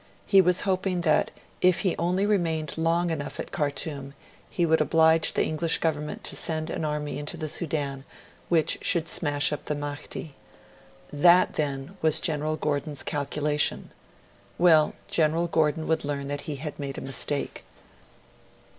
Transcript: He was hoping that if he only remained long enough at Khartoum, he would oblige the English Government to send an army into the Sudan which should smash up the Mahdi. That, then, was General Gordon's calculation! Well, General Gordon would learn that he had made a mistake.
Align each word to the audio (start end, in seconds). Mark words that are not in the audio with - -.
He 0.25 0.41
was 0.41 0.61
hoping 0.61 1.01
that 1.01 1.29
if 1.61 1.81
he 1.81 1.95
only 1.97 2.25
remained 2.25 2.75
long 2.75 3.11
enough 3.11 3.39
at 3.39 3.51
Khartoum, 3.51 4.15
he 4.49 4.65
would 4.65 4.81
oblige 4.81 5.33
the 5.33 5.45
English 5.45 5.77
Government 5.77 6.23
to 6.23 6.35
send 6.35 6.71
an 6.71 6.83
army 6.83 7.19
into 7.19 7.37
the 7.37 7.47
Sudan 7.47 8.03
which 8.49 8.79
should 8.81 9.07
smash 9.07 9.53
up 9.53 9.65
the 9.65 9.75
Mahdi. 9.75 10.33
That, 11.13 11.53
then, 11.53 11.97
was 12.01 12.19
General 12.19 12.55
Gordon's 12.55 13.03
calculation! 13.03 13.91
Well, 14.57 14.95
General 15.07 15.45
Gordon 15.45 15.85
would 15.87 16.03
learn 16.03 16.29
that 16.29 16.49
he 16.49 16.55
had 16.55 16.79
made 16.79 16.97
a 16.97 17.01
mistake. 17.01 17.63